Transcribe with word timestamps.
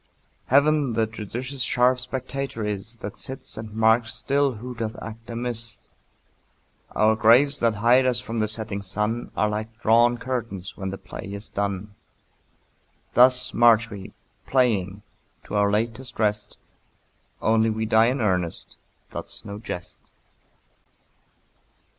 Heaven 0.47 0.93
the 0.93 1.05
judicious 1.05 1.61
sharp 1.61 1.99
spectator 1.99 2.65
is, 2.65 2.97
That 2.97 3.19
sits 3.19 3.55
and 3.55 3.71
marks 3.71 4.15
still 4.15 4.53
who 4.53 4.73
doth 4.73 4.95
act 4.99 5.29
amiss. 5.29 5.93
Our 6.95 7.15
graves 7.15 7.59
that 7.59 7.75
hide 7.75 8.07
us 8.07 8.19
from 8.19 8.39
the 8.39 8.47
setting 8.47 8.81
sun 8.81 9.29
Are 9.37 9.47
like 9.47 9.79
drawn 9.79 10.17
curtains 10.17 10.75
when 10.75 10.89
the 10.89 10.97
play 10.97 11.31
is 11.31 11.49
done. 11.49 11.93
Thus 13.13 13.53
march 13.53 13.91
we, 13.91 14.11
playing, 14.47 15.03
to 15.43 15.53
our 15.53 15.69
latest 15.69 16.19
rest, 16.19 16.57
Only 17.39 17.69
we 17.69 17.85
die 17.85 18.07
in 18.07 18.21
earnest, 18.21 18.77
that's 19.11 19.45
no 19.45 19.59
jest. 19.59 20.09